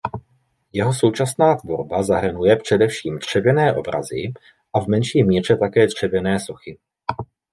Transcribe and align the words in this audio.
Jeho 0.73 0.93
současná 0.93 1.55
tvorba 1.55 2.03
zahrnuje 2.03 2.55
především 2.55 3.19
„dřevěné 3.19 3.73
obrazy“ 3.75 4.33
a 4.73 4.79
v 4.83 4.87
menší 4.87 5.23
míře 5.23 5.57
také 5.57 5.87
dřevěné 5.87 6.39
sochy. 6.39 6.77